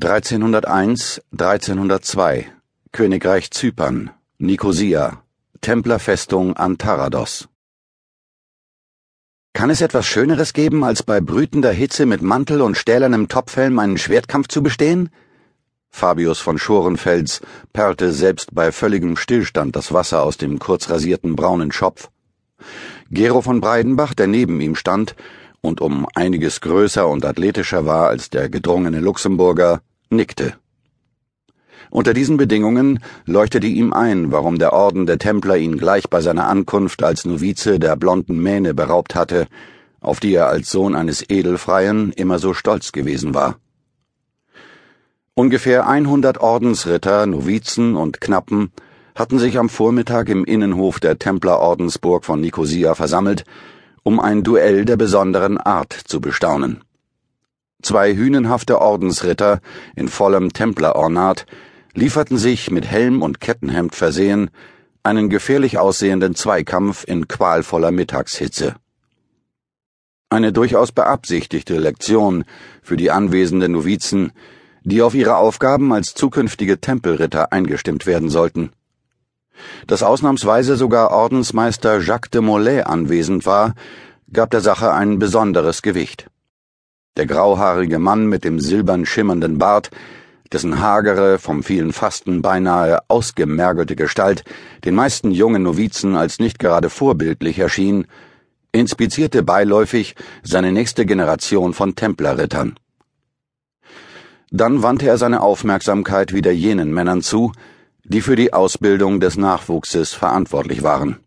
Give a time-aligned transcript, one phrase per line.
[0.00, 2.46] 1301, 1302
[2.92, 5.24] Königreich Zypern, Nikosia,
[5.60, 7.48] Templerfestung Antarados.
[9.54, 13.98] Kann es etwas Schöneres geben, als bei brütender Hitze mit Mantel und stählernem Topfhelm einen
[13.98, 15.10] Schwertkampf zu bestehen?
[15.90, 17.40] Fabius von Schorenfels
[17.72, 22.08] perlte selbst bei völligem Stillstand das Wasser aus dem kurzrasierten braunen Schopf.
[23.10, 25.16] Gero von Breidenbach, der neben ihm stand
[25.60, 29.80] und um einiges größer und athletischer war als der gedrungene Luxemburger,
[30.10, 30.54] nickte.
[31.90, 36.46] Unter diesen Bedingungen leuchtete ihm ein, warum der Orden der Templer ihn gleich bei seiner
[36.46, 39.46] Ankunft als Novize der blonden Mähne beraubt hatte,
[40.00, 43.56] auf die er als Sohn eines Edelfreien immer so stolz gewesen war.
[45.34, 48.72] Ungefähr 100 Ordensritter, Novizen und Knappen
[49.14, 53.44] hatten sich am Vormittag im Innenhof der Templerordensburg von Nikosia versammelt,
[54.08, 56.82] um ein Duell der besonderen Art zu bestaunen.
[57.82, 59.60] Zwei hünenhafte Ordensritter
[59.96, 61.44] in vollem Templerornat
[61.92, 64.48] lieferten sich mit Helm und Kettenhemd versehen
[65.02, 68.76] einen gefährlich aussehenden Zweikampf in qualvoller Mittagshitze.
[70.30, 72.44] Eine durchaus beabsichtigte Lektion
[72.80, 74.32] für die anwesenden Novizen,
[74.84, 78.70] die auf ihre Aufgaben als zukünftige Tempelritter eingestimmt werden sollten.
[79.86, 83.74] Dass ausnahmsweise sogar Ordensmeister Jacques de Molay anwesend war,
[84.32, 86.26] gab der Sache ein besonderes Gewicht.
[87.16, 89.90] Der grauhaarige Mann mit dem silbern schimmernden Bart,
[90.52, 94.44] dessen hagere, vom vielen Fasten beinahe ausgemergelte Gestalt
[94.84, 98.06] den meisten jungen Novizen als nicht gerade vorbildlich erschien,
[98.72, 102.78] inspizierte beiläufig seine nächste Generation von Templerrittern.
[104.50, 107.52] Dann wandte er seine Aufmerksamkeit wieder jenen Männern zu,
[108.08, 111.18] die für die Ausbildung des Nachwuchses verantwortlich waren.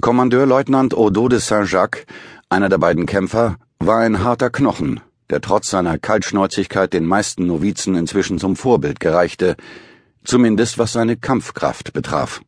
[0.00, 2.06] Kommandeurleutnant Odo de Saint-Jacques,
[2.48, 7.96] einer der beiden Kämpfer, war ein harter Knochen, der trotz seiner Kaltschnäuzigkeit den meisten Novizen
[7.96, 9.56] inzwischen zum Vorbild gereichte,
[10.24, 12.40] zumindest was seine Kampfkraft betraf.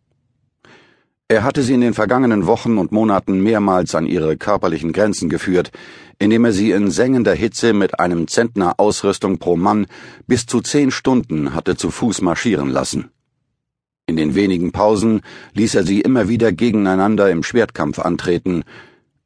[1.29, 5.73] Er hatte sie in den vergangenen Wochen und Monaten mehrmals an ihre körperlichen Grenzen geführt,
[6.20, 9.89] indem er sie in sengender Hitze mit einem Zentner Ausrüstung pro Mann
[10.29, 13.11] bis zu zehn Stunden hatte zu Fuß marschieren lassen.
[14.08, 15.20] In den wenigen Pausen
[15.55, 18.62] ließ er sie immer wieder gegeneinander im Schwertkampf antreten,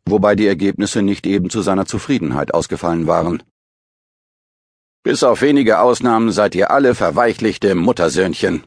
[0.06, 3.42] wobei die Ergebnisse nicht eben zu seiner Zufriedenheit ausgefallen waren.
[5.02, 8.64] Bis auf wenige Ausnahmen seid ihr alle verweichlichte Muttersöhnchen,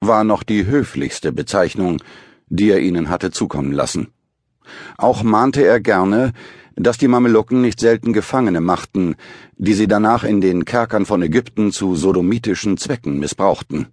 [0.00, 2.00] war noch die höflichste Bezeichnung,
[2.46, 4.12] die er ihnen hatte zukommen lassen.
[4.96, 6.32] Auch mahnte er gerne,
[6.76, 9.16] dass die Mamelucken nicht selten Gefangene machten,
[9.56, 13.88] die sie danach in den Kerkern von Ägypten zu sodomitischen Zwecken missbrauchten.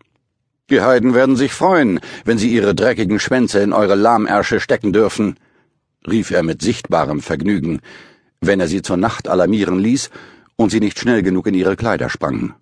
[0.71, 5.37] Die Heiden werden sich freuen, wenn sie ihre dreckigen Schwänze in eure Lahmärsche stecken dürfen,
[6.07, 7.81] rief er mit sichtbarem Vergnügen,
[8.41, 10.09] wenn er sie zur Nacht alarmieren ließ
[10.55, 12.55] und sie nicht schnell genug in ihre Kleider sprangen.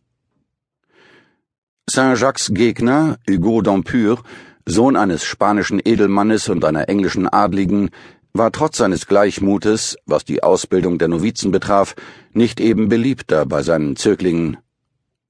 [1.89, 4.19] Saint-Jacques Gegner, Hugo d'Ampure,
[4.65, 7.89] Sohn eines spanischen Edelmannes und einer englischen Adligen,
[8.33, 11.95] war trotz seines Gleichmutes, was die Ausbildung der Novizen betraf,
[12.33, 14.57] nicht eben beliebter bei seinen Zöglingen.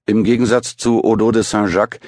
[0.06, 2.00] Im Gegensatz zu Odo de Saint-Jacques,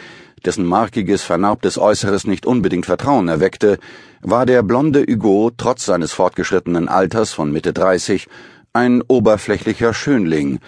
[0.43, 3.77] dessen markiges, vernarbtes Äußeres nicht unbedingt Vertrauen erweckte,
[4.21, 8.27] war der blonde Hugo trotz seines fortgeschrittenen Alters von Mitte dreißig
[8.73, 10.59] ein oberflächlicher Schönling,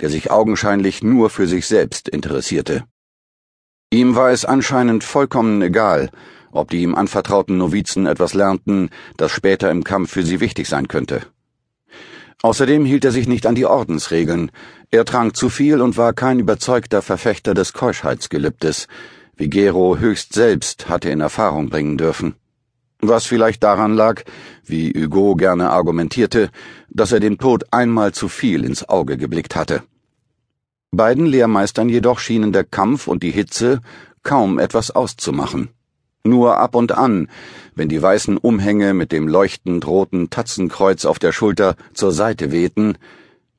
[0.00, 2.84] der sich augenscheinlich nur für sich selbst interessierte.
[3.90, 6.10] Ihm war es anscheinend vollkommen egal,
[6.50, 10.88] ob die ihm anvertrauten Novizen etwas lernten, das später im Kampf für sie wichtig sein
[10.88, 11.22] könnte.
[12.44, 14.50] Außerdem hielt er sich nicht an die Ordensregeln,
[14.90, 18.86] er trank zu viel und war kein überzeugter Verfechter des Keuschheitsgelübdes,
[19.34, 22.34] wie Gero höchst selbst hatte in Erfahrung bringen dürfen.
[23.00, 24.24] Was vielleicht daran lag,
[24.62, 26.50] wie Hugo gerne argumentierte,
[26.90, 29.82] dass er dem Tod einmal zu viel ins Auge geblickt hatte.
[30.90, 33.80] Beiden Lehrmeistern jedoch schienen der Kampf und die Hitze
[34.22, 35.70] kaum etwas auszumachen.
[36.26, 37.28] Nur ab und an,
[37.74, 42.96] wenn die weißen Umhänge mit dem leuchtend roten Tatzenkreuz auf der Schulter zur Seite wehten,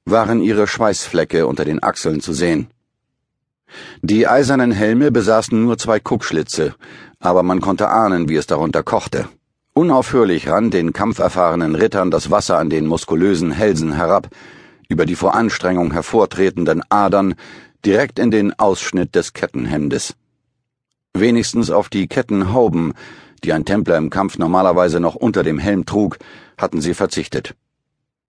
[0.03, 2.67] waren ihre Schweißflecke unter den Achseln zu sehen.
[4.01, 6.73] Die eisernen Helme besaßen nur zwei Kuckschlitze,
[7.19, 9.27] aber man konnte ahnen, wie es darunter kochte.
[9.73, 14.29] Unaufhörlich rann den kampferfahrenen Rittern das Wasser an den muskulösen Hälsen herab,
[14.89, 17.35] über die vor Anstrengung hervortretenden Adern,
[17.85, 20.15] direkt in den Ausschnitt des Kettenhemdes.
[21.17, 22.93] Wenigstens auf die Kettenhauben,
[23.41, 26.17] die ein Templer im Kampf normalerweise noch unter dem Helm trug,
[26.57, 27.55] hatten sie verzichtet.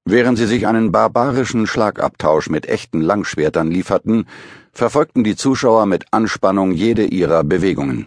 [0.05, 4.29] Während sie sich einen barbarischen Schlagabtausch mit echten Langschwertern lieferten,
[4.71, 8.07] verfolgten die Zuschauer mit Anspannung jede ihrer Bewegungen.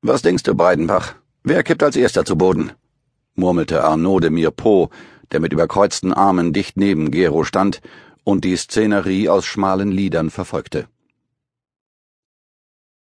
[0.00, 1.14] Was denkst du, Breidenbach?
[1.44, 2.72] Wer kippt als erster zu Boden?
[3.36, 4.90] murmelte Arnaud de Mirpeau,
[5.30, 7.80] der mit überkreuzten Armen dicht neben Gero stand
[8.24, 10.88] und die Szenerie aus schmalen Liedern verfolgte.